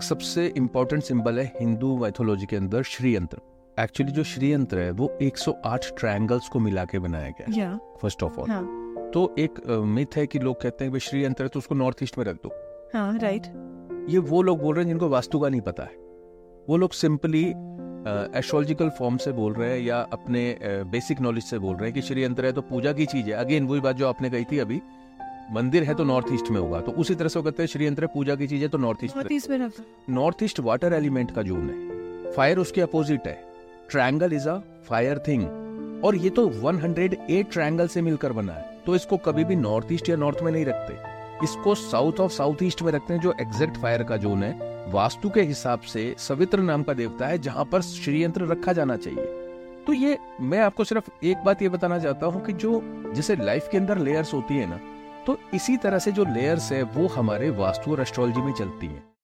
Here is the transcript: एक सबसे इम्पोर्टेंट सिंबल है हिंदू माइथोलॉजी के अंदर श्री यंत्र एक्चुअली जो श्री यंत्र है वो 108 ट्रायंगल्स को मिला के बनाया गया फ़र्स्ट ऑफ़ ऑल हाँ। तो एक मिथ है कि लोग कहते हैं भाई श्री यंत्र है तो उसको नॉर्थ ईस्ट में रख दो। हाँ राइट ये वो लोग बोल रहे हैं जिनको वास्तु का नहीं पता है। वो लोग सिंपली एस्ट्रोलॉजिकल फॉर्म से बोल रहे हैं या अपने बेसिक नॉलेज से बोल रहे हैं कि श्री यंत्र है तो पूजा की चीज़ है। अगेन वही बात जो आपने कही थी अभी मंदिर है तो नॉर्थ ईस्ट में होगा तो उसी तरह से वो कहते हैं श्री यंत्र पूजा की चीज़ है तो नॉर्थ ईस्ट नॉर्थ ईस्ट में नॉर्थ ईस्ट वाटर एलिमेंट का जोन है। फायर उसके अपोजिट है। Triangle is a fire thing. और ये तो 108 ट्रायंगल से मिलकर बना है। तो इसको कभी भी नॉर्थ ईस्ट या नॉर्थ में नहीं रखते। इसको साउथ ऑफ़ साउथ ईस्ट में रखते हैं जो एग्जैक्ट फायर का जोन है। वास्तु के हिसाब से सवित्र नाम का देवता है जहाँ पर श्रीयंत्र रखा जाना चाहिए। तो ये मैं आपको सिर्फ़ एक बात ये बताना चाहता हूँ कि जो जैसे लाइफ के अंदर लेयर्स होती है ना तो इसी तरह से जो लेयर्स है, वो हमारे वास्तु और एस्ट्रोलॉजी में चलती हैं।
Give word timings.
एक 0.00 0.04
सबसे 0.04 0.46
इम्पोर्टेंट 0.56 1.02
सिंबल 1.02 1.38
है 1.38 1.44
हिंदू 1.60 1.96
माइथोलॉजी 1.96 2.46
के 2.46 2.56
अंदर 2.56 2.82
श्री 2.82 3.14
यंत्र 3.16 3.38
एक्चुअली 3.78 4.12
जो 4.12 4.22
श्री 4.24 4.52
यंत्र 4.52 4.78
है 4.78 4.90
वो 4.90 5.08
108 5.22 5.88
ट्रायंगल्स 5.98 6.48
को 6.48 6.58
मिला 6.58 6.84
के 6.84 6.98
बनाया 6.98 7.30
गया 7.40 7.72
फ़र्स्ट 8.02 8.22
ऑफ़ 8.22 8.38
ऑल 8.40 8.50
हाँ। 8.50 9.10
तो 9.14 9.24
एक 9.38 9.60
मिथ 9.88 10.16
है 10.16 10.26
कि 10.26 10.38
लोग 10.38 10.60
कहते 10.62 10.84
हैं 10.84 10.92
भाई 10.92 11.00
श्री 11.00 11.24
यंत्र 11.24 11.44
है 11.44 11.48
तो 11.48 11.58
उसको 11.58 11.74
नॉर्थ 11.74 12.02
ईस्ट 12.02 12.18
में 12.18 12.24
रख 12.24 12.36
दो। 12.36 12.52
हाँ 12.94 13.18
राइट 13.18 13.46
ये 14.10 14.18
वो 14.30 14.42
लोग 14.42 14.62
बोल 14.62 14.74
रहे 14.74 14.84
हैं 14.84 14.88
जिनको 14.88 15.08
वास्तु 15.08 15.40
का 15.40 15.48
नहीं 15.48 15.60
पता 15.60 15.82
है। 15.82 15.96
वो 16.68 16.76
लोग 16.76 16.92
सिंपली 16.92 17.44
एस्ट्रोलॉजिकल 18.38 18.90
फॉर्म 18.98 19.16
से 19.16 19.32
बोल 19.32 19.52
रहे 19.52 19.70
हैं 19.70 19.80
या 19.86 20.00
अपने 20.12 20.44
बेसिक 20.64 21.20
नॉलेज 21.20 21.44
से 21.44 21.58
बोल 21.58 21.76
रहे 21.76 21.84
हैं 21.84 21.94
कि 21.94 22.02
श्री 22.02 22.24
यंत्र 22.24 22.46
है 22.46 22.52
तो 22.52 22.62
पूजा 22.62 22.92
की 22.92 23.06
चीज़ 23.06 23.26
है। 23.26 23.32
अगेन 23.34 23.66
वही 23.66 23.80
बात 23.80 23.96
जो 23.96 24.08
आपने 24.08 24.30
कही 24.30 24.44
थी 24.52 24.58
अभी 24.58 24.80
मंदिर 25.52 25.82
है 25.82 25.94
तो 25.94 26.04
नॉर्थ 26.04 26.26
ईस्ट 26.32 26.50
में 26.50 26.60
होगा 26.60 26.80
तो 26.80 26.92
उसी 26.92 27.14
तरह 27.14 27.28
से 27.28 27.38
वो 27.38 27.44
कहते 27.44 27.62
हैं 27.62 27.68
श्री 27.68 27.86
यंत्र 27.86 28.06
पूजा 28.06 28.34
की 28.34 28.46
चीज़ 28.46 28.62
है 28.62 28.68
तो 28.68 28.78
नॉर्थ 28.78 29.04
ईस्ट 29.04 29.16
नॉर्थ 29.16 29.32
ईस्ट 29.32 29.50
में 29.50 29.70
नॉर्थ 30.10 30.42
ईस्ट 30.42 30.60
वाटर 30.60 30.92
एलिमेंट 30.92 31.30
का 31.30 31.42
जोन 31.42 31.70
है। 31.70 32.32
फायर 32.32 32.58
उसके 32.58 32.80
अपोजिट 32.80 33.26
है। 33.26 33.44
Triangle 33.90 34.32
is 34.32 34.48
a 34.48 34.58
fire 34.88 35.18
thing. 35.18 35.44
और 36.04 36.16
ये 36.16 36.30
तो 36.30 36.48
108 36.48 37.52
ट्रायंगल 37.52 37.88
से 37.88 38.02
मिलकर 38.02 38.32
बना 38.32 38.52
है। 38.52 38.80
तो 38.86 38.94
इसको 38.94 39.16
कभी 39.16 39.44
भी 39.44 39.56
नॉर्थ 39.56 39.92
ईस्ट 39.92 40.08
या 40.08 40.16
नॉर्थ 40.16 40.42
में 40.42 40.52
नहीं 40.52 40.64
रखते। 40.64 40.94
इसको 41.44 41.74
साउथ 41.74 42.20
ऑफ़ 42.20 42.32
साउथ 42.32 42.62
ईस्ट 42.62 42.82
में 42.82 42.92
रखते 42.92 43.14
हैं 43.14 43.20
जो 43.20 43.34
एग्जैक्ट 43.40 43.76
फायर 43.76 44.02
का 44.02 44.16
जोन 44.16 44.42
है। 44.42 44.86
वास्तु 44.88 45.30
के 45.30 45.42
हिसाब 45.42 45.80
से 45.80 46.14
सवित्र 46.18 46.58
नाम 46.58 46.82
का 46.82 46.92
देवता 46.92 47.26
है 47.26 47.38
जहाँ 47.38 47.64
पर 47.64 47.82
श्रीयंत्र 47.82 48.46
रखा 48.46 48.72
जाना 48.72 48.96
चाहिए। 48.96 49.24
तो 49.86 49.92
ये 49.92 50.18
मैं 50.40 50.58
आपको 50.58 50.84
सिर्फ़ 50.84 51.10
एक 51.24 51.44
बात 51.44 51.62
ये 51.62 51.68
बताना 51.68 51.98
चाहता 51.98 52.26
हूँ 52.26 52.44
कि 52.44 52.52
जो 52.52 52.80
जैसे 53.14 53.36
लाइफ 53.36 53.68
के 53.72 53.78
अंदर 53.78 53.98
लेयर्स 53.98 54.34
होती 54.34 54.54
है 54.54 54.66
ना 54.66 54.80
तो 55.26 55.38
इसी 55.54 55.76
तरह 55.76 55.98
से 55.98 56.12
जो 56.12 56.24
लेयर्स 56.24 56.72
है, 56.72 56.82
वो 56.82 57.06
हमारे 57.06 57.50
वास्तु 57.50 57.90
और 57.90 58.00
एस्ट्रोलॉजी 58.00 58.40
में 58.40 58.52
चलती 58.52 58.86
हैं। 58.86 59.09